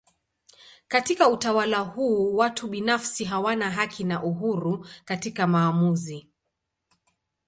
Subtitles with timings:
[0.87, 6.29] Katika utawala huu watu binafsi hawana haki na uhuru katika maamuzi.